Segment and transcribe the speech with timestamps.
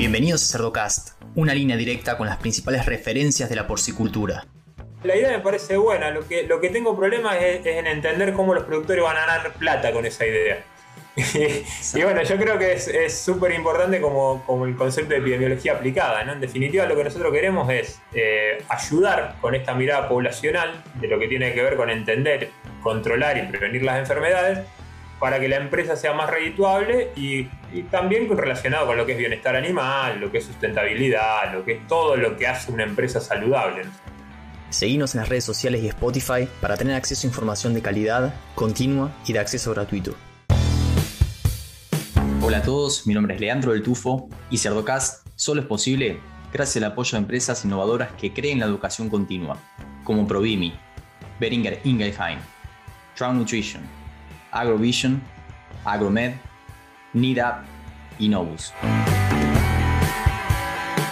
[0.00, 4.46] Bienvenidos a Cerdocast, una línea directa con las principales referencias de la porcicultura.
[5.02, 8.54] La idea me parece buena, lo que, lo que tengo problemas es, en entender cómo
[8.54, 10.64] los productores van a ganar plata con esa idea.
[11.16, 16.24] y bueno, yo creo que es súper importante como, como, el concepto de epidemiología aplicada.
[16.24, 16.32] ¿no?
[16.32, 21.18] En definitiva, lo que nosotros queremos es eh, ayudar con esta mirada poblacional de lo
[21.18, 22.48] que tiene que ver con entender,
[22.82, 24.60] controlar y prevenir las enfermedades
[25.20, 27.46] para que la empresa sea más redituable y,
[27.90, 31.86] también relacionado con lo que es bienestar animal, lo que es sustentabilidad, lo que es
[31.86, 33.82] todo lo que hace una empresa saludable.
[34.70, 39.12] Seguimos en las redes sociales y Spotify para tener acceso a información de calidad, continua
[39.26, 40.14] y de acceso gratuito.
[42.42, 46.18] Hola a todos, mi nombre es Leandro del Tufo y Cerdocast solo es posible
[46.52, 49.58] gracias al apoyo de empresas innovadoras que creen la educación continua,
[50.02, 50.72] como Provimi,
[51.38, 52.38] Beringer Ingelheim,
[53.14, 53.99] Trout Nutrition,
[54.50, 55.22] Agrovision,
[55.84, 56.34] Agromed,
[57.12, 57.64] NIDAP
[58.18, 58.72] y Novus.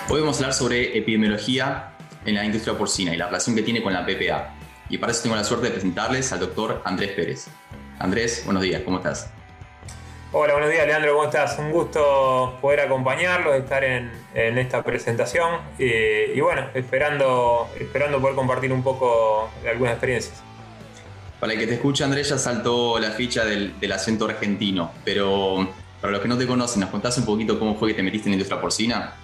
[0.09, 1.90] Hoy vamos a hablar sobre epidemiología
[2.24, 4.54] en la industria porcina y la relación que tiene con la PPA.
[4.88, 7.48] Y para eso tengo la suerte de presentarles al doctor Andrés Pérez.
[7.98, 9.30] Andrés, buenos días, ¿cómo estás?
[10.30, 11.59] Hola, buenos días Leandro, ¿cómo estás?
[11.59, 18.82] Un gusto poder acompañarlos, estar en, esta presentación y, bueno, esperando, esperando poder compartir un
[18.82, 20.43] poco de algunas experiencias.
[21.41, 25.69] Para el que te escucha, Andrés, ya saltó la ficha del, acento argentino, pero
[26.01, 28.29] para los que no te conocen, ¿nos contás un poquito cómo fue que te metiste
[28.29, 29.15] en la industria porcina?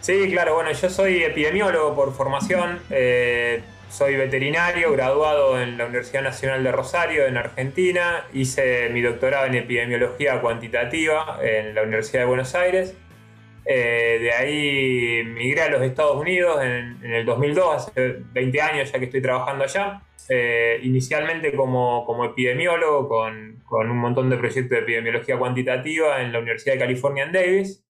[0.00, 6.22] Sí, claro, bueno, yo soy epidemiólogo por formación, eh, soy veterinario, graduado en la Universidad
[6.22, 12.26] Nacional de Rosario, en Argentina, hice mi doctorado en epidemiología cuantitativa en la Universidad de
[12.26, 12.94] Buenos Aires.
[13.66, 18.90] Eh, de ahí migré a los Estados Unidos en, en, el 2002, hace 20 años
[18.90, 20.02] ya que estoy trabajando allá.
[20.32, 26.32] Eh, inicialmente como, como epidemiólogo con, con, un montón de proyectos de epidemiología cuantitativa en
[26.32, 27.84] la Universidad de California en Davis.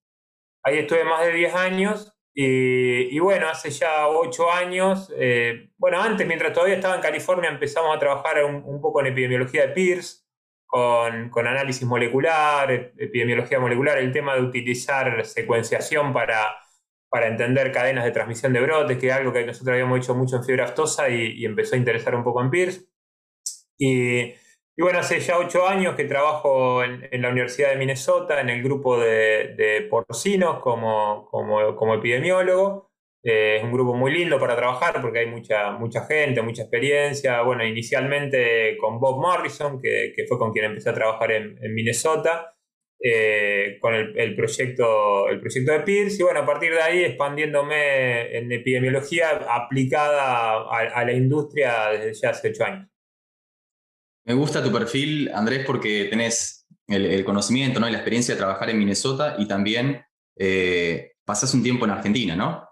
[0.62, 6.00] Ahí estuve más de 10 años y, y bueno, hace ya 8 años, eh, bueno,
[6.00, 9.72] antes mientras todavía estaba en California empezamos a trabajar un, un poco en epidemiología de
[9.74, 10.26] PIRS,
[10.64, 16.56] con, con, análisis molecular, epidemiología molecular, el tema de utilizar secuenciación para
[17.10, 20.36] para entender cadenas de transmisión de brotes, que es algo que nosotros habíamos hecho mucho
[20.36, 22.86] en fiebre aftosa y, empezó a interesar un poco en PIRS.
[23.76, 24.32] Y,
[24.78, 28.98] bueno, hace ya ocho años que trabajo en, la Universidad de Minnesota en el grupo
[28.98, 32.88] de, porcinos como, como, epidemiólogo.
[33.22, 37.42] Eh, es un grupo muy lindo para trabajar porque hay mucha, mucha gente, mucha experiencia.
[37.42, 42.54] Bueno, inicialmente con Bob Morrison, que, fue con quien empecé a trabajar en Minnesota.
[43.02, 48.36] Eh, con el, proyecto, el proyecto de PIRS y bueno, a partir de ahí expandiéndome
[48.36, 52.88] en epidemiología aplicada a, la industria desde ya hace ocho años.
[54.26, 57.88] Me gusta tu perfil, Andrés, porque tenés el, conocimiento ¿no?
[57.88, 60.02] y la experiencia de trabajar en Minnesota y también
[60.36, 62.68] eh, pasás un tiempo en Argentina, ¿no?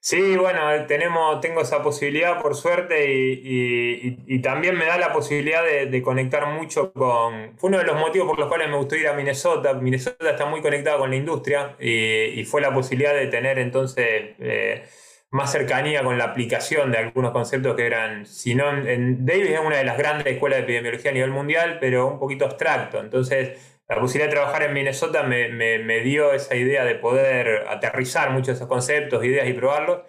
[0.00, 6.02] Sí, bueno, tenemos, tengo esa posibilidad por suerte y, también me da la posibilidad de,
[6.02, 7.56] conectar mucho con...
[7.58, 9.74] Fue uno de los motivos por los cuales me gustó ir a Minnesota.
[9.74, 14.84] Minnesota está muy conectado con la industria y, fue la posibilidad de tener entonces eh,
[15.30, 19.60] más cercanía con la aplicación de algunos conceptos que eran, si no, en Davis es
[19.60, 23.00] una de las grandes escuelas de epidemiología a nivel mundial, pero un poquito abstracto.
[23.00, 28.48] Entonces la posibilidad de trabajar en Minnesota me, dio esa idea de poder aterrizar muchos
[28.48, 30.02] de esos conceptos, ideas y probarlos.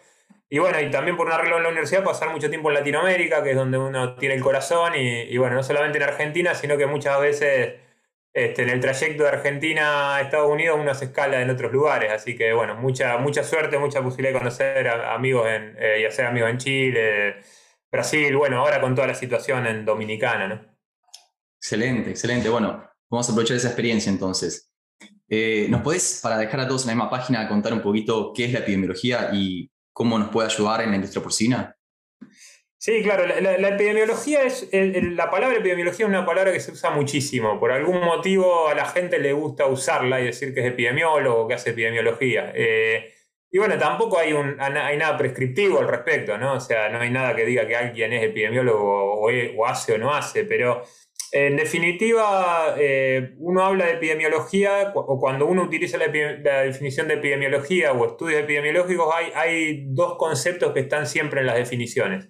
[0.50, 3.44] Y bueno, y también por un arreglo en la universidad, pasar mucho tiempo en Latinoamérica,
[3.44, 6.88] que es donde uno tiene el corazón, y, bueno, no solamente en Argentina, sino que
[6.88, 7.76] muchas veces
[8.34, 12.12] este, en el trayecto de Argentina a Estados Unidos uno se escala en otros lugares.
[12.12, 16.26] Así que bueno, mucha, mucha suerte, mucha posibilidad de conocer amigos en, eh, y hacer
[16.26, 17.36] amigos en Chile,
[17.92, 20.78] Brasil, bueno, ahora con toda la situación en Dominicana, ¿no?
[21.60, 22.50] Excelente, excelente.
[22.50, 24.72] Bueno, Vamos a aprovechar esa experiencia entonces.
[25.30, 28.46] Eh, ¿Nos podés, para dejar a todos en la misma página, contar un poquito qué
[28.46, 31.76] es la epidemiología y cómo nos puede ayudar en la industria porcina?
[32.80, 37.60] Sí, claro, la, epidemiología es, la palabra epidemiología es una palabra que se usa muchísimo.
[37.60, 41.56] Por algún motivo a la gente le gusta usarla y decir que es epidemiólogo, que
[41.56, 42.52] hace epidemiología.
[42.56, 43.14] Eh,
[43.50, 46.54] y bueno, tampoco hay, un, hay nada prescriptivo al respecto, ¿no?
[46.54, 49.98] O sea, no hay nada que diga que alguien es epidemiólogo o, o hace o
[49.98, 50.84] no hace, pero
[51.32, 57.92] en definitiva, eh, uno habla de epidemiología, o cuando uno utiliza la, definición de epidemiología
[57.92, 62.30] o estudios epidemiológicos, hay, hay, dos conceptos que están siempre en las definiciones.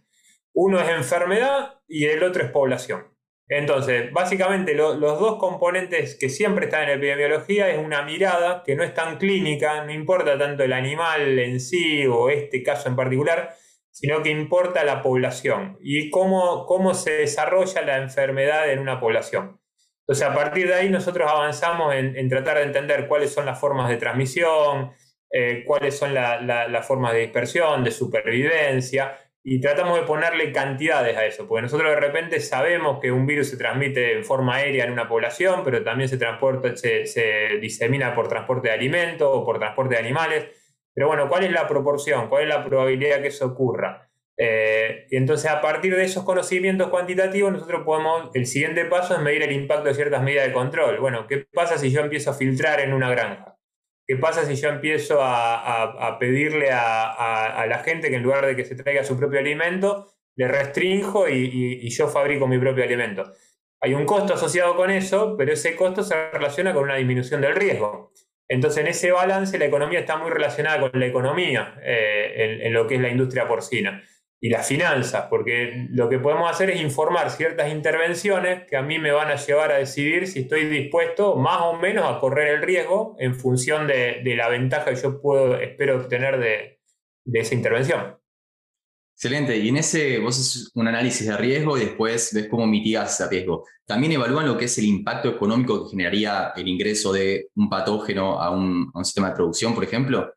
[0.53, 3.17] Uno es enfermedad y el otro es población.
[3.49, 8.83] Entonces, básicamente los dos componentes que siempre están en epidemiología es una mirada que no
[8.83, 13.55] es tan clínica, no importa tanto el animal en sí o este caso en particular,
[13.99, 19.59] sino que importa la población y cómo, cómo se desarrolla la enfermedad en una población.
[20.01, 23.89] Entonces, a partir de ahí nosotros avanzamos en, tratar de entender cuáles son las formas
[23.89, 24.91] de transmisión,
[25.31, 31.25] eh, cuáles son las formas de dispersión, de supervivencia, y tratamos de ponerle cantidades a
[31.25, 34.91] eso, porque nosotros de repente sabemos que un virus se transmite en forma aérea en
[34.91, 39.95] una población, pero también se, transporta, se, disemina por transporte de alimentos o por transporte
[39.95, 40.66] de animales.
[40.97, 42.27] Pero bueno, ¿cuál es la proporción?
[42.27, 44.09] ¿Cuál es la probabilidad que eso ocurra?
[44.35, 49.19] Eh, y entonces a partir de esos conocimientos cuantitativos nosotros podemos, el siguiente paso es
[49.21, 50.99] medir el impacto de ciertas medidas de control.
[50.99, 53.59] Bueno, ¿qué pasa si yo empiezo a filtrar en una granja?
[54.07, 58.65] ¿Qué pasa si yo empiezo a, pedirle a, la gente que en lugar de que
[58.65, 63.31] se traiga su propio alimento, le restringo y, yo fabrico mi propio alimento?
[63.81, 67.53] Hay un costo asociado con eso, pero ese costo se relaciona con una disminución del
[67.53, 68.13] riesgo.
[68.49, 72.87] Entonces, en ese balance, la economía está muy relacionada con la economía eh, en, lo
[72.87, 74.03] que es la industria porcina
[74.39, 78.99] y las finanzas, porque lo que podemos hacer es informar ciertas intervenciones que a mí
[78.99, 82.61] me van a llevar a decidir si estoy dispuesto más o menos a correr el
[82.61, 86.79] riesgo en función de, la ventaja que yo puedo, espero obtener de,
[87.33, 88.16] esa intervención.
[89.17, 89.57] Excelente.
[89.57, 93.27] Y en ese vos haces un análisis de riesgo y después ves cómo mitigas ese
[93.27, 93.65] riesgo.
[93.83, 98.39] También evalúan lo que es el impacto económico que generaría el ingreso de un patógeno
[98.39, 100.31] a un, sistema de producción, por ejemplo.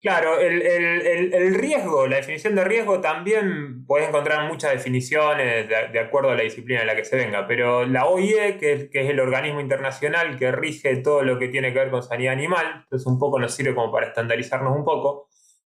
[0.00, 6.36] Claro, el, riesgo, la definición de riesgo también puedes encontrar muchas definiciones de, acuerdo a
[6.36, 10.38] la disciplina en la que se venga, pero la OIE, que, es el organismo internacional
[10.38, 13.52] que rige todo lo que tiene que ver con sanidad animal, entonces un poco nos
[13.52, 15.29] sirve como para estandarizarnos un poco,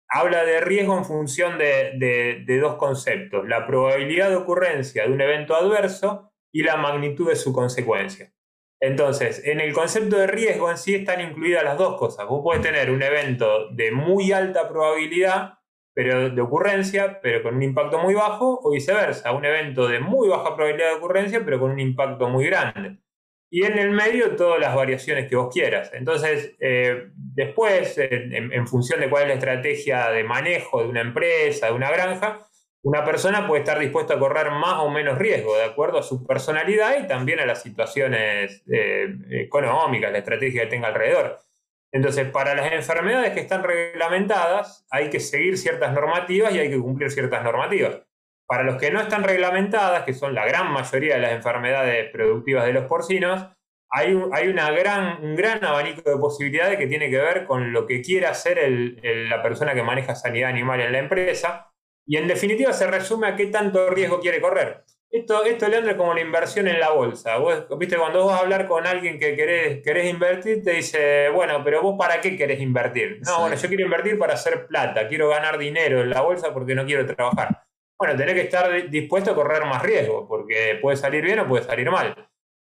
[0.09, 5.55] habla de riesgo en función de dos conceptos, la probabilidad de ocurrencia de un evento
[5.55, 8.33] adverso y la magnitud de su consecuencia.
[8.81, 12.27] Entonces, en el concepto de riesgo en sí están incluidas las dos cosas.
[12.27, 15.55] Vos podés tener un evento de muy alta probabilidad
[15.97, 20.29] pero de ocurrencia, pero con un impacto muy bajo, o viceversa, un evento de muy
[20.29, 22.99] baja probabilidad de ocurrencia, pero con un impacto muy grande.
[23.49, 25.91] Y en el medio todas las variaciones que vos quieras.
[25.95, 31.67] Entonces, eh, después, en función de cuál es la estrategia de manejo de una empresa,
[31.67, 32.47] de una granja,
[32.87, 36.25] una persona puede estar dispuesta a correr más o menos riesgo de acuerdo a su
[36.25, 41.41] personalidad y también a las situaciones eh, económicas, la estrategia que tenga alrededor.
[41.91, 46.79] Entonces, para las enfermedades que están reglamentadas, hay que seguir ciertas normativas y hay que
[46.79, 48.06] cumplir ciertas normativas.
[48.47, 52.65] Para los que no están reglamentadas, que son la gran mayoría de las enfermedades productivas
[52.65, 53.49] de los porcinos,
[53.91, 57.73] hay, un, hay una gran, un gran abanico de posibilidades que tiene que ver con
[57.73, 58.59] lo que quiera hacer
[59.03, 61.73] la persona que maneja sanidad animal en la empresa
[62.07, 64.85] y en definitiva se resume a qué tanto riesgo quiere correr.
[65.11, 67.39] Esto, esto Leandro, es como la inversión en la bolsa.
[67.39, 71.31] Vos, viste, cuando vos vas a hablar con alguien que querés, querés invertir, te dice,
[71.31, 73.21] bueno, pero vos para qué querés invertir?
[73.25, 76.75] No, bueno, yo quiero invertir para hacer plata, quiero ganar dinero en la bolsa porque
[76.75, 77.66] no quiero trabajar.
[77.99, 81.65] Bueno, tenés que estar dispuesto a correr más riesgo, porque puede salir bien o puede
[81.65, 82.15] salir mal.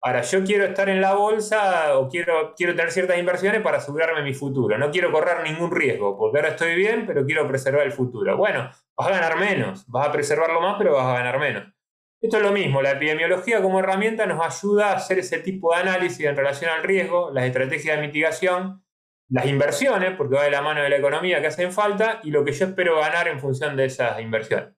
[0.05, 4.21] Ahora, yo quiero estar en la bolsa o quiero, quiero tener ciertas inversiones para asegurarme
[4.21, 4.77] mi futuro.
[4.77, 8.35] No quiero correr ningún riesgo, porque ahora estoy bien, pero quiero preservar el futuro.
[8.35, 11.73] Bueno, vas a ganar menos, vas a preservarlo más, pero vas a ganar menos.
[12.21, 15.81] Esto es lo mismo, la epidemiología como herramienta nos ayuda a hacer ese tipo de
[15.81, 18.83] análisis en relación al riesgo, las estrategias de mitigación,
[19.29, 22.45] las inversiones, porque va de la mano de la economía que hacen falta, y lo
[22.45, 24.73] que yo espero ganar en función de esas inversiones.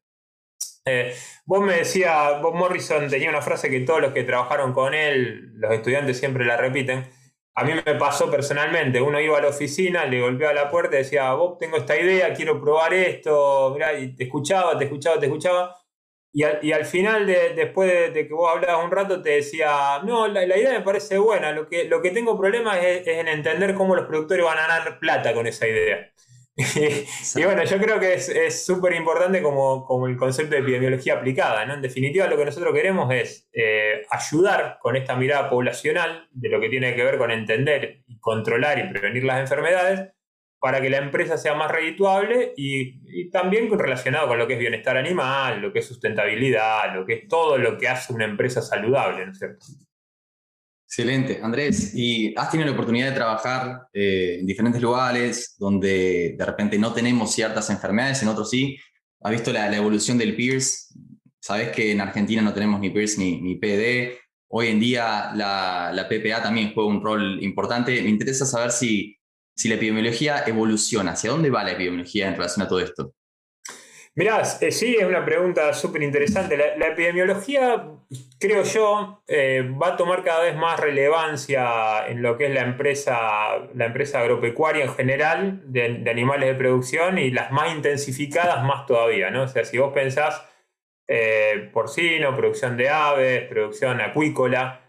[0.88, 1.16] Eh,
[1.46, 5.52] vos me decía, Bob Morrison tenía una frase que todos los que trabajaron con él,
[5.56, 7.10] los estudiantes siempre la repiten.
[7.56, 11.00] A mí me pasó personalmente, uno iba a la oficina, le golpeaba la puerta y
[11.00, 15.76] decía, Bob, tengo esta idea, quiero probar esto, y te escuchaba, te escuchaba, te escuchaba.
[16.34, 20.72] Y al, final, después de, que vos hablabas un rato, te decía, no, la, idea
[20.72, 24.44] me parece buena, lo que, lo que tengo problemas es en entender cómo los productores
[24.44, 26.12] van a ganar plata con esa idea.
[26.58, 31.66] Y bueno, yo creo que es súper importante como, como, el concepto de epidemiología aplicada.
[31.66, 31.74] ¿no?
[31.74, 36.62] En definitiva, lo que nosotros queremos es eh, ayudar con esta mirada poblacional de lo
[36.62, 40.14] que tiene que ver con entender y controlar y prevenir las enfermedades
[40.58, 44.60] para que la empresa sea más redituable y, y también relacionado con lo que es
[44.60, 48.62] bienestar animal, lo que es sustentabilidad, lo que es todo lo que hace una empresa
[48.62, 49.66] saludable, ¿no es cierto?
[50.88, 51.94] Excelente, Andrés.
[51.96, 56.94] ¿Y has tenido la oportunidad de trabajar eh, en diferentes lugares donde de repente no
[56.94, 58.78] tenemos ciertas enfermedades, en otros sí?
[59.22, 60.96] ¿Has visto la, evolución del PIRS?
[61.40, 64.20] Sabes que en Argentina no tenemos ni PIRS ni, PD.
[64.48, 68.02] Hoy en día la, la, PPA también juega un rol importante.
[68.04, 69.18] Me interesa saber si,
[69.56, 71.12] si la epidemiología evoluciona.
[71.12, 73.16] ¿Hacia dónde va la epidemiología en relación a todo esto?
[74.18, 76.56] Mirá, eh, sí, es una pregunta súper interesante.
[76.56, 77.86] La, epidemiología,
[78.40, 82.62] creo yo, eh, va a tomar cada vez más relevancia en lo que es la
[82.62, 88.86] empresa, la empresa agropecuaria en general, de, animales de producción, y las más intensificadas más
[88.86, 89.44] todavía, ¿no?
[89.44, 90.48] O sea, si vos pensás
[91.10, 94.82] eh, porcino, producción de aves, producción acuícola,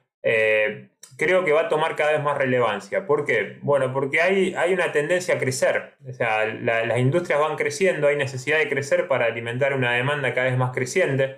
[1.17, 3.07] creo que va a tomar cada vez más relevancia.
[3.07, 3.59] ¿Por qué?
[3.63, 5.95] Bueno, porque hay, hay una tendencia a crecer.
[6.09, 10.49] O sea, las industrias van creciendo, hay necesidad de crecer para alimentar una demanda cada
[10.49, 11.37] vez más creciente.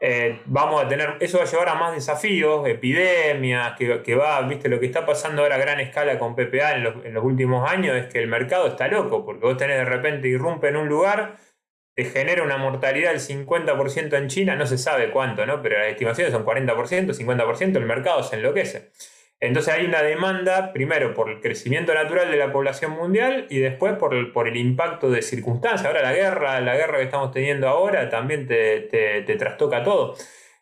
[0.00, 4.68] Eh, vamos a tener, eso va a llevar a más desafíos, epidemias, que, va, viste,
[4.68, 7.68] lo que está pasando ahora a gran escala con PPA en los, en los últimos
[7.68, 10.88] años es que el mercado está loco, porque vos tenés de repente irrumpe en un
[10.88, 11.36] lugar,
[11.98, 15.60] te genera una mortalidad del 50% en China, no se sabe cuánto, ¿no?
[15.62, 18.92] Pero las estimaciones son 40%, 50%, el mercado se enloquece.
[19.40, 23.94] Entonces hay una demanda, primero, por el crecimiento natural de la población mundial y después
[23.94, 25.86] por el, por el impacto de circunstancias.
[25.86, 30.14] Ahora la guerra, la guerra que estamos teniendo ahora también te, te, trastoca todo.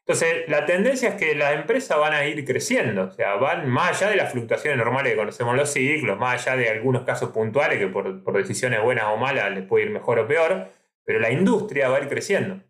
[0.06, 4.00] Entonces, la tendencia es que las empresas van a ir creciendo, o sea, van más
[4.00, 7.78] allá de las fluctuaciones normales que conocemos los ciclos, más allá de algunos casos puntuales
[7.78, 10.70] que por, por decisiones buenas o malas les puede ir mejor o peor,
[11.06, 12.60] pero la industria va a ir creciendo.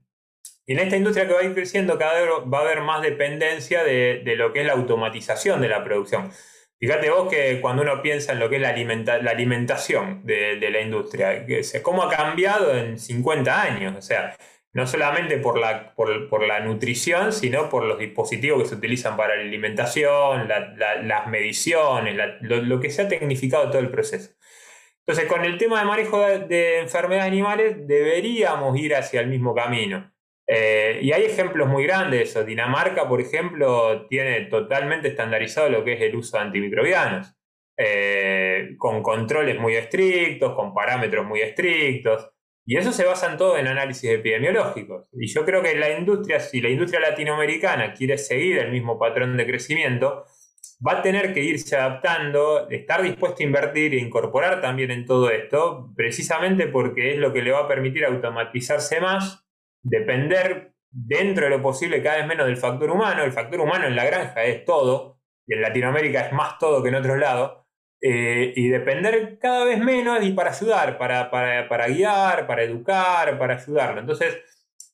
[0.66, 3.00] Y en esta industria que va a ir creciendo, cada vez va a haber más
[3.00, 6.30] dependencia de, lo que es la automatización de la producción.
[6.78, 8.68] Fíjate vos que cuando uno piensa en lo que es la,
[9.30, 11.46] alimentación de, la industria,
[11.82, 13.94] cómo ha cambiado en 50 años.
[13.96, 14.36] O sea,
[14.76, 19.34] no solamente por la, por, la nutrición, sino por los dispositivos que se utilizan para
[19.34, 24.35] la alimentación, las mediciones, lo, que se ha tecnificado todo el proceso.
[25.06, 30.12] Entonces, con el tema de manejo de enfermedades animales, deberíamos ir hacia el mismo camino.
[30.48, 32.44] Eh, y hay ejemplos muy grandes eso.
[32.44, 37.34] Dinamarca, por ejemplo, tiene totalmente estandarizado lo que es el uso de antimicrobianos,
[37.76, 42.30] eh, con controles muy estrictos, con parámetros muy estrictos.
[42.64, 45.08] Y eso se basa en todo en análisis epidemiológicos.
[45.12, 49.36] Y yo creo que la industria, si la industria latinoamericana quiere seguir el mismo patrón
[49.36, 50.24] de crecimiento,
[50.84, 55.30] va a tener que irse adaptando, estar dispuesto a invertir e incorporar también en todo
[55.30, 59.46] esto, precisamente porque es lo que le va a permitir automatizarse más
[59.82, 63.22] depender dentro de lo posible cada vez menos del factor humano.
[63.22, 66.88] El factor humano en la granja es todo, y en Latinoamérica es más todo que
[66.88, 67.62] en otros lados.
[68.02, 73.54] Eh, y depender cada vez menos y para ayudar, para, para, guiar, para educar, para
[73.54, 74.00] ayudarlo.
[74.00, 74.36] Entonces,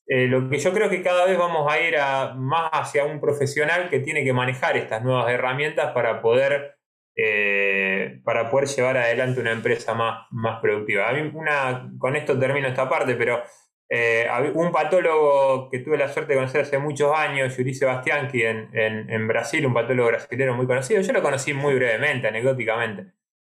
[0.07, 3.21] eh, lo que yo creo que cada vez vamos a ir a, más hacia un
[3.21, 6.75] profesional que tiene que manejar estas nuevas herramientas para poder,
[7.15, 11.09] eh, para poder llevar adelante una empresa más, más productiva.
[11.09, 13.43] A mí una, con esto termino esta parte, pero
[13.89, 19.09] eh, un patólogo que tuve la suerte de conocer hace muchos años, Yuri Sebastián, en,
[19.09, 21.01] en, Brasil, un patólogo brasileño muy conocido.
[21.01, 23.13] Yo lo conocí muy brevemente, anecdóticamente.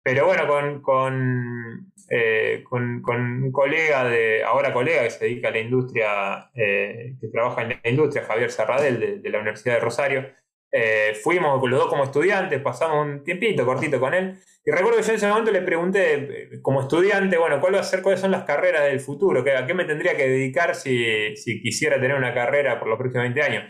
[0.07, 5.59] Pero bueno, con, con, eh, un colega, de, ahora colega que se dedica a la
[5.59, 10.25] industria, eh, que trabaja en la industria, Javier Serradel, de la Universidad de Rosario,
[10.71, 14.37] eh, fuimos los dos como estudiantes, pasamos un tiempito cortito con él.
[14.65, 17.79] Y recuerdo que yo en ese momento le pregunté, eh, como estudiante, bueno, ¿cuál va
[17.79, 19.41] a ser, cuáles son las carreras del futuro?
[19.41, 23.41] ¿A qué me tendría que dedicar si, quisiera tener una carrera por los próximos 20
[23.41, 23.63] años?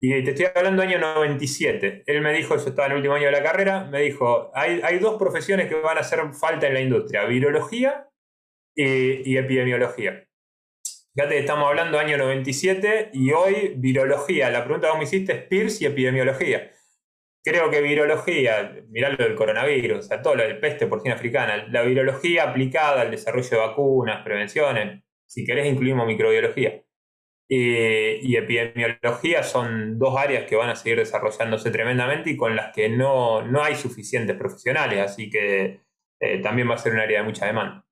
[0.00, 2.04] Y te estoy hablando año 97.
[2.06, 4.80] Él me dijo, yo estaba en el último año de la carrera, me dijo, hay,
[4.84, 8.08] hay dos profesiones que van a hacer falta en la industria, virología
[8.76, 10.24] y epidemiología.
[11.14, 14.50] Fíjate, estamos hablando año 97 y hoy virología.
[14.50, 16.70] La pregunta que me hiciste es PIRS y epidemiología.
[17.42, 21.66] Creo que virología, mirá lo del coronavirus, o sea, todo lo del peste porcina africana,
[21.70, 26.84] la virología aplicada al desarrollo de vacunas, prevenciones, si querés incluimos microbiología.
[27.50, 32.90] Y epidemiología son dos áreas que van a seguir desarrollándose tremendamente y con las que
[32.90, 35.80] no, hay suficientes profesionales, así que
[36.20, 37.84] eh, también va a ser un área de mucha demanda.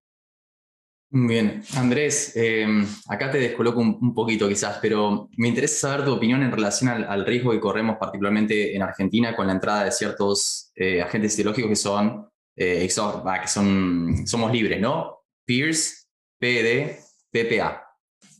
[1.09, 6.43] Bien, Andrés, em, acá te descoloco un, poquito quizás, pero me interesa saber tu opinión
[6.43, 11.01] en relación al, riesgo que corremos particularmente en Argentina con la entrada de ciertos eh,
[11.01, 15.21] agentes ideológicos que son, eh, que son, somos libres, ¿no?
[15.47, 16.09] PEERS,
[16.39, 16.97] PED,
[17.31, 17.86] PPA.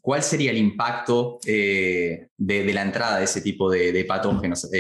[0.07, 4.71] ¿Cuál sería el impacto eh, de, la entrada de ese tipo de, patógenos?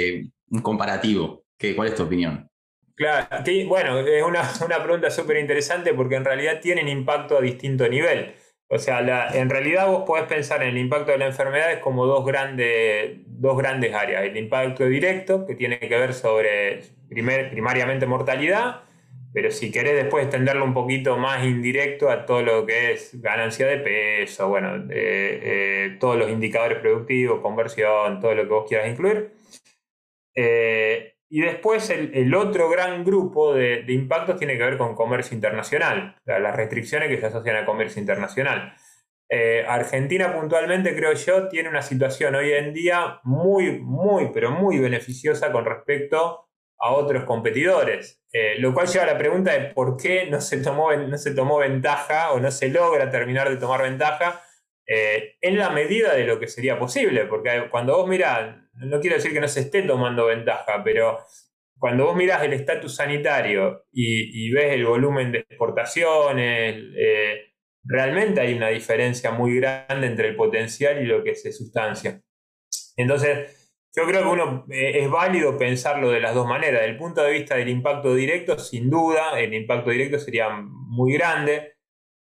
[0.50, 1.42] un comparativo.
[1.58, 2.48] ¿Qué, ¿Cuál es tu opinión?
[2.94, 3.26] Claro,
[3.66, 8.36] bueno, es una, pregunta súper interesante porque en realidad tienen impacto a distinto nivel.
[8.68, 9.00] O sea,
[9.34, 13.58] en realidad vos podés pensar en el impacto de la enfermedad como dos grandes, dos
[13.58, 14.22] grandes áreas.
[14.22, 18.82] El impacto directo, que tiene que ver sobre primariamente mortalidad,
[19.36, 23.66] pero si querés después extenderlo un poquito más indirecto a todo lo que es ganancia
[23.66, 29.34] de peso, bueno, eh, todos los indicadores productivos, conversión, todo lo que vos quieras incluir.
[30.34, 36.16] Eh, y después el, otro gran grupo de, impactos tiene que ver con comercio internacional,
[36.24, 38.74] las restricciones que se asocian al comercio internacional.
[39.28, 44.78] Eh, Argentina puntualmente, creo yo, tiene una situación hoy en día muy, muy, pero muy
[44.78, 46.46] beneficiosa con respecto
[46.78, 48.22] a otros competidores.
[48.38, 51.34] Eh, lo cual lleva a la pregunta de por qué no se tomó, no se
[51.34, 54.44] tomó ventaja o no se logra terminar de tomar ventaja
[54.86, 59.16] eh, en la medida de lo que sería posible, porque cuando vos mirás, no quiero
[59.16, 61.18] decir que no se esté tomando ventaja, pero
[61.78, 68.52] cuando vos mirás el estatus sanitario y, ves el volumen de exportaciones, eh, realmente hay
[68.52, 72.20] una diferencia muy grande entre el potencial y lo que se sustancia.
[72.98, 73.65] Entonces,
[73.96, 76.80] yo creo que uno eh, es válido pensarlo de las dos maneras.
[76.80, 81.14] Desde el punto de vista del impacto directo, sin duda, el impacto directo sería muy
[81.14, 81.76] grande,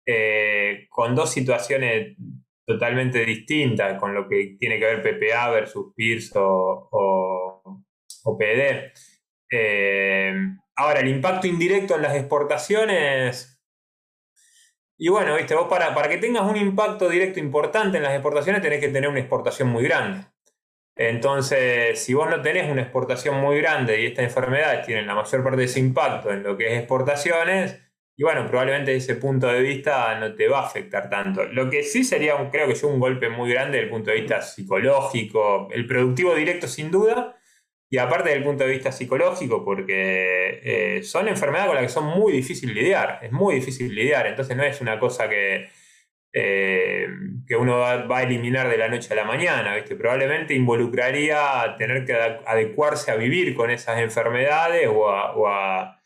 [0.06, 2.14] eh, con dos situaciones
[2.66, 8.92] totalmente distintas, con lo que tiene que ver PPA versus PIRS o, o, PD.
[9.50, 10.34] Eh,
[10.76, 13.62] ahora, el impacto indirecto en las exportaciones.
[14.98, 18.60] Y bueno, viste, vos para, para que tengas un impacto directo importante en las exportaciones
[18.60, 20.31] tenés que tener una exportación muy grande.
[20.96, 25.42] Entonces, si vos no tenés una exportación muy grande y esta enfermedad tiene la mayor
[25.42, 27.80] parte de ese impacto en lo que es exportaciones,
[28.16, 31.44] y bueno, probablemente ese punto de vista no te va a afectar tanto.
[31.44, 34.20] Lo que sí sería, creo que yo, un golpe muy grande desde el punto de
[34.20, 37.36] vista psicológico, el productivo directo sin duda,
[37.88, 42.04] y aparte del punto de vista psicológico, porque eh, son enfermedades con las que son
[42.06, 45.68] muy difíciles lidiar, es muy difícil lidiar, entonces no es una cosa que,
[46.32, 47.08] eh,
[47.46, 49.96] que uno va, a eliminar de la noche a la mañana, ¿viste?
[49.96, 55.98] probablemente involucraría tener que adecuarse a vivir con esas enfermedades o a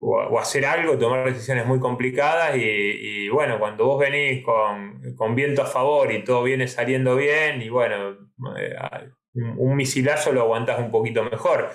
[0.00, 5.66] o, hacer algo, tomar decisiones muy complicadas y, bueno, cuando vos venís con, viento a
[5.66, 8.16] favor y todo viene saliendo bien y bueno,
[8.56, 8.76] eh,
[9.34, 11.70] un, misilazo lo aguantás un poquito mejor.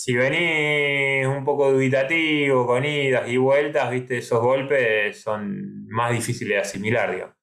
[0.00, 6.54] Si venís un poco dubitativo, con idas y vueltas, viste, esos golpes son más difíciles
[6.54, 7.34] de asimilar, digamos.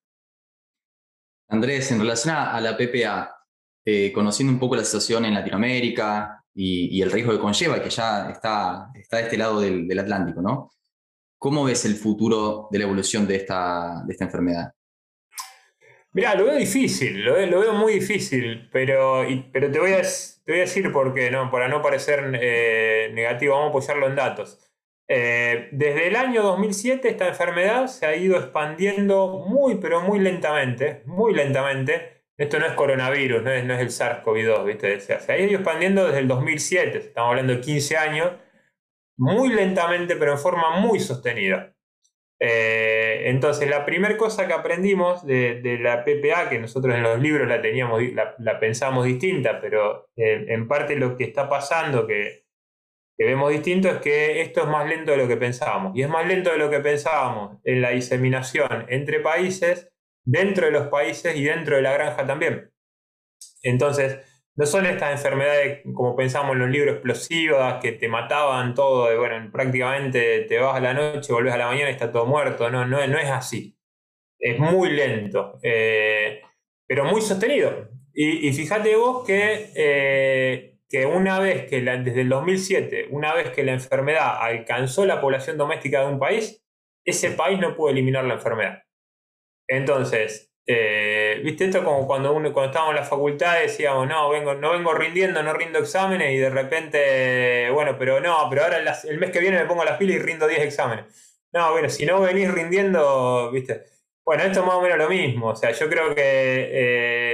[1.48, 3.30] Andrés, en relación a, la PPA,
[3.84, 8.30] eh, conociendo un poco la situación en Latinoamérica, y, el riesgo que conlleva, que ya
[8.30, 10.70] está, está de este lado del, Atlántico, ¿no?
[11.36, 14.72] ¿Cómo ves el futuro de la evolución de esta, de esta enfermedad?
[16.16, 20.56] Mira, lo veo difícil, lo veo, muy difícil, pero, pero te, voy a, te voy
[20.56, 21.50] a decir por qué, ¿no?
[21.50, 24.66] para no parecer eh, negativo, vamos a apoyarlo en datos.
[25.08, 31.02] Eh, desde el año 2007 esta enfermedad se ha ido expandiendo muy, pero muy lentamente,
[31.04, 35.00] muy lentamente, esto no es coronavirus, no es, no es el SARS-CoV-2, ¿viste?
[35.00, 38.30] Se ha ido expandiendo desde el 2007, estamos hablando de 15 años,
[39.18, 41.75] muy lentamente, pero en forma muy sostenida.
[42.38, 47.48] Eh, entonces, la primera cosa que aprendimos de, la PPA, que nosotros en los libros
[47.48, 52.44] la teníamos, la, pensamos distinta, pero eh, en parte lo que está pasando, que,
[53.16, 55.96] que, vemos distinto, es que esto es más lento de lo que pensábamos.
[55.96, 59.90] Y es más lento de lo que pensábamos en la diseminación entre países
[60.26, 62.70] dentro de los países y dentro de la granja también.
[63.62, 64.20] Entonces,
[64.56, 69.50] no son estas enfermedades, como pensamos en los libros, explosivas, que te mataban todo, bueno,
[69.52, 72.70] prácticamente te vas a la noche, volvés a la mañana y está todo muerto.
[72.70, 73.76] No, no, no es así.
[74.38, 76.42] Es muy lento, eh,
[76.86, 77.90] pero muy sostenido.
[78.14, 83.62] Y, fíjate vos que, eh, que una vez que, desde el 2007, una vez que
[83.62, 86.64] la enfermedad alcanzó la población doméstica de un país,
[87.04, 88.82] ese país no pudo eliminar la enfermedad.
[89.68, 94.54] Entonces, eh, viste esto como cuando uno cuando estábamos en la facultad decíamos no vengo
[94.54, 99.18] no vengo rindiendo no rindo exámenes y de repente bueno pero no pero ahora el
[99.18, 101.04] mes que viene me pongo las pilas y rindo 10 exámenes.
[101.52, 103.84] No bueno si no venís rindiendo viste
[104.24, 106.20] bueno esto es más o menos lo mismo o sea yo creo que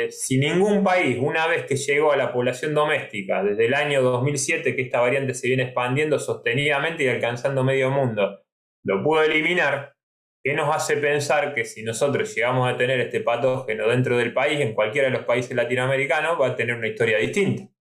[0.09, 4.03] eh, si ningún país una vez que llegó a la población doméstica desde el año
[4.03, 8.43] 2007 que esta variante se viene expandiendo sostenidamente y alcanzando medio mundo
[8.85, 9.95] lo pudo eliminar
[10.45, 14.61] ¿Qué nos hace pensar que si nosotros llegamos a tener este patógeno dentro del país,
[14.61, 17.73] en cualquiera de los países latinoamericanos, va a tener una historia distinta?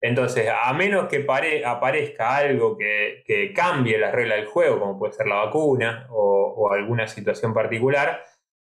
[0.00, 1.26] Entonces, a menos que
[1.64, 7.08] aparezca algo que, cambie las reglas del juego, como puede ser la vacuna o, alguna
[7.08, 8.22] situación particular,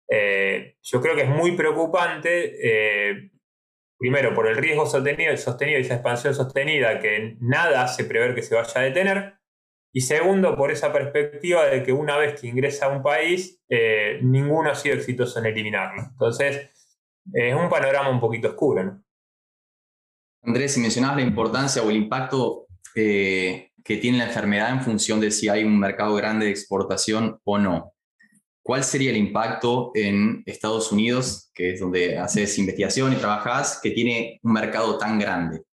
[0.09, 3.31] eh, yo creo que es muy preocupante, eh,
[3.99, 8.43] primero por el riesgo sostenido, sostenido y esa expansión sostenida que nada hace prever que
[8.43, 9.35] se vaya a detener,
[9.93, 14.21] y segundo, por esa perspectiva de que una vez que ingresa a un país, eh,
[14.23, 16.03] ninguno ha sido exitoso en eliminarlo.
[16.11, 16.71] Entonces,
[17.33, 19.03] es un panorama un poquito oscuro.
[20.43, 25.21] Andrés, si mencionabas la importancia o el impacto eh, que tiene la enfermedad en función
[25.21, 27.93] de si hay un mercado grande de exportación o no.
[28.63, 33.91] ¿Cuál sería el impacto en Estados Unidos, que es donde haces investigación y trabajas, que
[33.91, 35.65] tiene un mercado tan grande?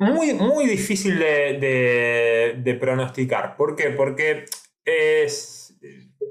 [0.00, 3.56] Muy, muy difícil de, pronosticar.
[3.56, 3.90] ¿Por qué?
[3.90, 4.46] Porque
[4.84, 5.78] es,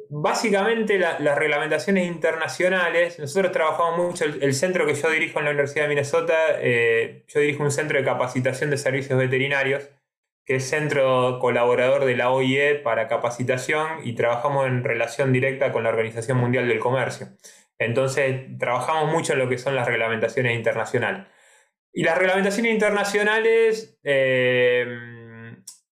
[0.10, 5.84] básicamente las reglamentaciones internacionales, nosotros trabajamos mucho, el, centro que yo dirijo en la Universidad
[5.84, 9.88] de Minnesota, eh, yo dirijo un centro de capacitación de servicios veterinarios,
[10.45, 15.84] que es centro colaborador de la OIE para capacitación y trabajamos en relación directa con
[15.84, 17.27] la Organización Mundial del Comercio.
[17.77, 21.27] Entonces, trabajamos mucho en lo que son las reglamentaciones internacionales.
[21.99, 24.85] Y las reglamentaciones internacionales eh,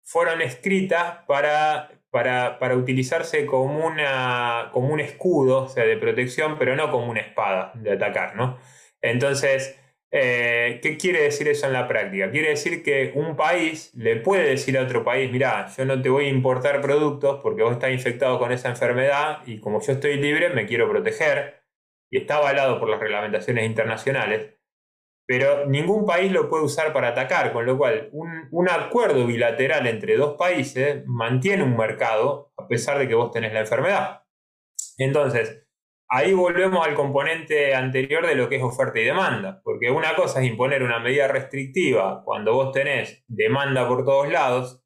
[0.03, 6.91] fueron escritas para, para, utilizarse como, una, como un escudo, sea, de protección, pero no
[6.91, 8.59] como una espada de atacar, ¿no?
[9.01, 9.79] Entonces,
[10.11, 12.33] eh, ¿qué quiere decir eso en la práctica?
[12.33, 16.09] Quiere decir que un país le puede decir a otro país, mira, yo no te
[16.09, 20.17] voy a importar productos porque vos estás infectado con esa enfermedad y como yo estoy
[20.17, 21.63] libre me quiero proteger
[22.11, 24.62] y está avalado por las reglamentaciones internacionales
[25.33, 30.19] pero ningún país lo puede usar para atacar, con lo cual un, acuerdo bilateral entre
[30.19, 34.25] dos países mantiene un mercado a pesar de que vos tenés la enfermedad.
[34.99, 35.67] Entonces,
[36.07, 40.43] ahí volvemos al componente anterior de lo que es oferta y demanda, porque una cosa
[40.43, 44.85] es imponer una medida restrictiva cuando vos tenés demanda por todos lados,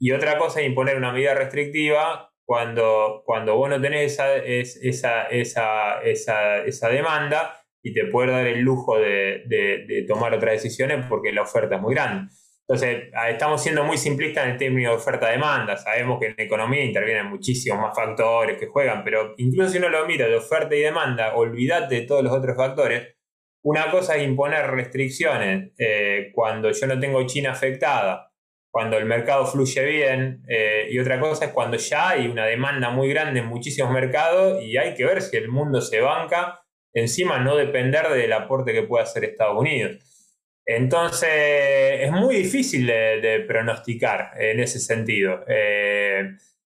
[0.00, 5.28] y otra cosa es imponer una medida restrictiva cuando, cuando vos no tenés esa, esa,
[5.28, 11.42] esa, esa demanda y te puede dar el lujo de, tomar otras decisiones porque la
[11.42, 12.30] oferta es muy grande.
[12.66, 15.76] Entonces, estamos siendo muy simplistas en el término de oferta-demanda.
[15.78, 19.88] Sabemos que en la economía intervienen muchísimos más factores que juegan, pero incluso si uno
[19.88, 23.16] lo mira de oferta y demanda, olvídate de todos los otros factores.
[23.62, 28.32] Una cosa es imponer restricciones eh, cuando yo no tengo China afectada,
[28.70, 32.90] cuando el mercado fluye bien, eh, y otra cosa es cuando ya hay una demanda
[32.90, 36.60] muy grande en muchísimos mercados y hay que ver si el mundo se banca
[37.00, 39.98] encima no depender del aporte que pueda hacer Estados Unidos.
[40.70, 45.42] Entonces, es muy difícil de, pronosticar en ese sentido.
[45.48, 46.32] Eh,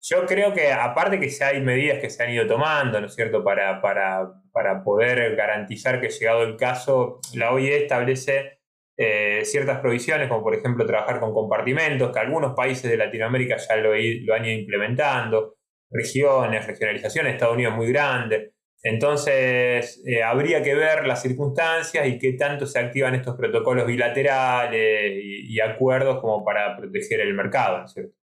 [0.02, 3.42] yo creo que aparte que hay medidas que se han ido tomando, ¿no es cierto?,
[3.42, 8.59] para, para, poder garantizar que llegado el caso, la OIE establece
[8.96, 13.76] eh, ciertas provisiones, como por ejemplo trabajar con compartimentos, que algunos países de Latinoamérica ya
[13.76, 15.57] lo, lo han ido implementando,
[15.90, 18.52] regiones, regionalización, Estados Unidos muy grande.
[18.82, 25.12] Entonces, eh, habría que ver las circunstancias y qué tanto se activan estos protocolos bilaterales
[25.20, 28.14] y, acuerdos como para proteger el mercado, ¿no es cierto?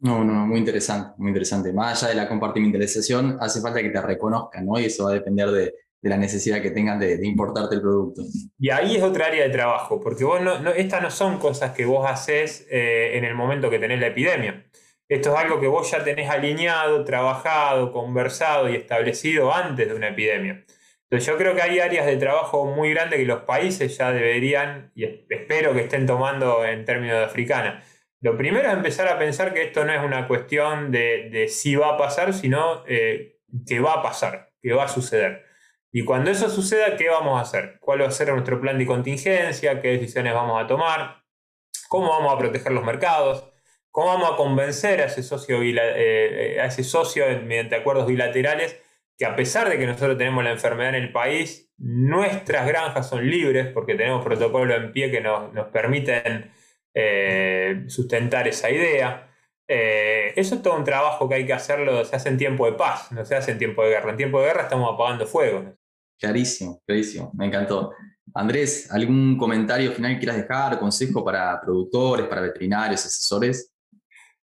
[0.00, 1.72] No, no, muy interesante, muy interesante.
[1.72, 4.80] Más allá de la compartimentalización, hace falta que te reconozcan, ¿no?
[4.80, 8.22] Y eso va a depender de, la necesidad que tengan de, importarte el producto.
[8.58, 11.84] Y ahí es otra área de trabajo, porque vos no, estas no son cosas que
[11.84, 14.66] vos haces eh, en el momento que tenés la epidemia.
[15.12, 20.08] Esto es algo que vos ya tenés alineado, trabajado, conversado y establecido antes de una
[20.08, 20.64] epidemia.
[21.02, 24.90] Entonces yo creo que hay áreas de trabajo muy grandes que los países ya deberían,
[24.94, 27.84] y espero que estén tomando en términos de africana.
[28.22, 31.90] Lo primero es empezar a pensar que esto no es una cuestión de, si va
[31.90, 35.44] a pasar, sino eh, que va a pasar, que va a suceder.
[35.92, 37.76] Y cuando eso suceda, ¿qué vamos a hacer?
[37.80, 39.82] ¿Cuál va a ser nuestro plan de contingencia?
[39.82, 41.22] ¿Qué decisiones vamos a tomar?
[41.90, 43.51] ¿Cómo vamos a proteger los mercados?
[43.92, 48.80] ¿Cómo vamos a convencer a ese socio, eh, eh, a ese socio mediante acuerdos bilaterales
[49.18, 53.28] que a pesar de que nosotros tenemos la enfermedad en el país, nuestras granjas son
[53.28, 56.50] libres porque tenemos protocolos en pie que nos, permiten
[56.94, 59.28] eh, sustentar esa idea?
[59.68, 63.10] eso es todo un trabajo que hay que hacerlo, se hace en tiempo de paz,
[63.10, 64.10] no se hace en tiempo de guerra.
[64.10, 65.64] En tiempo de guerra estamos apagando fuego.
[66.18, 67.90] Clarísimo, clarísimo, me encantó.
[68.34, 73.71] Andrés, ¿algún comentario final que quieras dejar, consejo para productores, para veterinarios, asesores?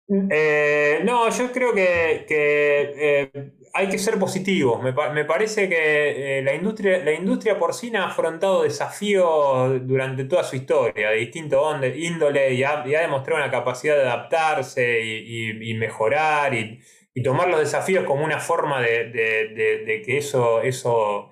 [0.08, 3.30] Eh, no, yo creo que, eh,
[3.72, 4.82] hay que ser positivos.
[4.82, 4.92] Me,
[5.24, 11.10] parece que eh, la, industria, la industria porcina ha afrontado desafíos durante toda su historia,
[11.10, 11.62] de distinto
[11.94, 16.80] índole, y ha, demostrado una capacidad de adaptarse y, mejorar y,
[17.22, 21.30] tomar los desafíos como una forma de, que eso, eso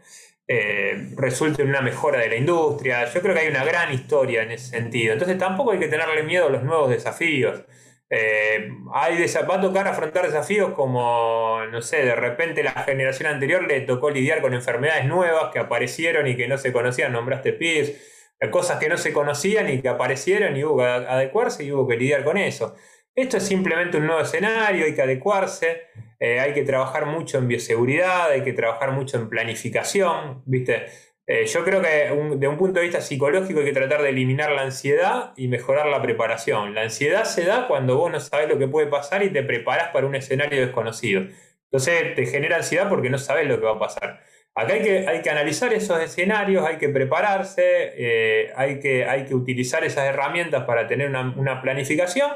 [1.16, 3.04] resulte en una mejora de la industria.
[3.12, 5.12] Yo creo que hay una gran historia en ese sentido.
[5.12, 7.64] Entonces tampoco hay que tenerle miedo a los nuevos desafíos.
[8.12, 13.62] Eh, hay va a tocar afrontar desafíos como, no sé, de repente la generación anterior
[13.62, 18.35] le tocó lidiar con enfermedades nuevas que aparecieron y que no se conocían, nombraste PIS,
[18.40, 21.87] eh, cosas que no se conocían y que aparecieron y hubo que adecuarse y hubo
[21.87, 22.75] que lidiar con eso.
[23.14, 25.83] Esto es simplemente un nuevo escenario, hay que adecuarse,
[26.18, 30.87] eh, hay que trabajar mucho en bioseguridad, hay que trabajar mucho en planificación, ¿viste?
[31.32, 34.50] Eh, yo creo que de un punto de vista psicológico hay que tratar de eliminar
[34.50, 36.74] la ansiedad y mejorar la preparación.
[36.74, 39.90] La ansiedad se da cuando vos no sabes lo que puede pasar y te preparas
[39.92, 41.22] para un escenario desconocido.
[41.70, 44.24] Entonces te genera ansiedad porque no sabes lo que va a pasar.
[44.56, 49.24] Acá hay que, hay que analizar esos escenarios, hay que prepararse, eh, hay, que, hay
[49.24, 52.32] que utilizar esas herramientas para tener una, planificación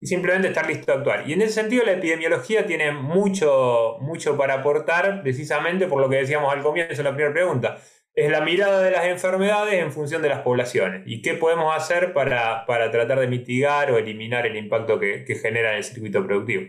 [0.00, 1.28] y simplemente estar listo a actuar.
[1.28, 6.18] Y en ese sentido la epidemiología tiene mucho, mucho para aportar, precisamente por lo que
[6.18, 7.78] decíamos al comienzo en la primera pregunta
[8.16, 12.14] es la mirada de las enfermedades en función de las poblaciones y qué podemos hacer
[12.14, 16.64] para, tratar de mitigar o eliminar el impacto que, genera en el circuito productivo.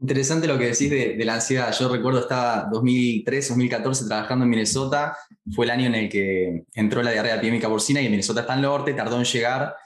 [0.00, 1.72] Interesante lo que decís de, la ansiedad.
[1.78, 5.16] Yo recuerdo estaba 2003, 2014 trabajando en Minnesota.
[5.54, 8.54] Fue el año en el que entró la diarrea epidémica porcina y en Minnesota está
[8.54, 9.76] al norte, tardó en llegar.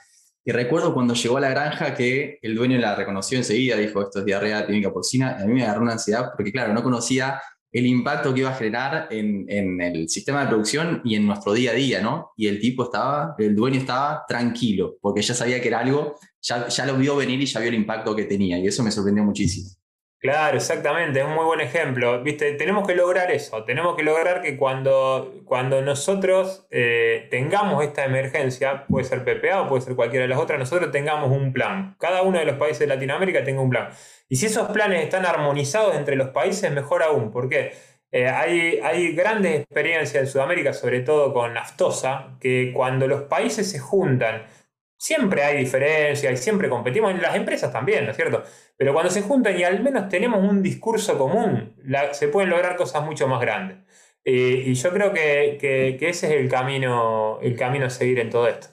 [0.45, 4.19] Y recuerdo cuando llegó a la granja que el dueño la reconoció enseguida, dijo esto
[4.19, 5.35] es diarrea epidémica porcina.
[5.39, 7.41] Y a mí me agarró una ansiedad porque, claro, no conocía
[7.77, 11.53] el impacto que iba a generar en, en, el sistema de producción y en nuestro
[11.53, 12.31] día a día, ¿no?
[12.35, 16.67] Y el tipo estaba, el dueño estaba tranquilo, porque ya sabía que era algo, ya,
[16.67, 19.23] ya lo vio venir y ya vio el impacto que tenía, y eso me sorprendió
[19.23, 19.69] muchísimo.
[20.19, 22.23] Claro, exactamente, es un muy buen ejemplo.
[22.23, 28.03] Viste, tenemos que lograr eso, tenemos que lograr que cuando, cuando nosotros eh, tengamos esta
[28.03, 31.95] emergencia, puede ser PPA o puede ser cualquiera de las otras, nosotros tengamos un plan.
[31.99, 33.89] Cada uno de los países de Latinoamérica tenga un plan.
[34.29, 37.73] Y si esos planes están armonizados entre los países, mejor aún, porque
[38.11, 43.69] eh, hay, hay grandes experiencias en Sudamérica, sobre todo con naftosa, que cuando los países
[43.69, 44.43] se juntan,
[44.99, 48.43] Siempre hay diferencias y siempre competimos, en las empresas también, ¿no es cierto?
[48.75, 51.75] Pero cuando se juntan y al menos tenemos un discurso común,
[52.13, 53.77] se pueden lograr cosas mucho más grandes.
[54.25, 58.47] Eh, y yo creo que, ese es el camino, el camino a seguir en todo
[58.47, 58.69] esto.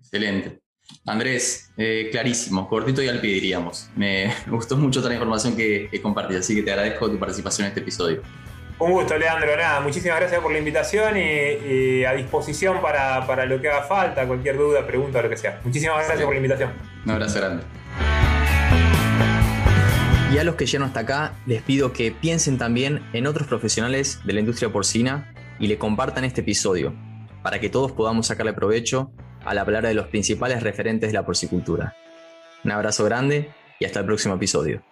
[0.00, 0.63] Excelente.
[1.06, 3.90] Andrés, eh, clarísimo, cortito y al pie diríamos.
[3.96, 7.66] Me gustó mucho toda la información que, que compartí, así que te agradezco tu participación
[7.66, 8.22] en este episodio.
[8.78, 9.56] Un gusto, Leandro.
[9.56, 14.26] Nada, muchísimas gracias por la invitación y, a disposición para, para, lo que haga falta,
[14.26, 15.60] cualquier duda, pregunta, lo que sea.
[15.64, 16.72] Muchísimas gracias por la invitación.
[17.04, 17.62] Un abrazo grande.
[20.32, 24.20] Y a los que llegan hasta acá, les pido que piensen también en otros profesionales
[24.24, 26.92] de la industria porcina y le compartan este episodio,
[27.44, 29.12] para que todos podamos sacarle provecho
[29.44, 31.94] a la palabra de los principales referentes de la porcicultura.
[32.64, 34.82] Un abrazo grande y hasta el próximo episodio.